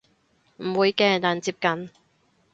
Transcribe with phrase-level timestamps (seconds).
[0.57, 1.91] 唔會嘅但接近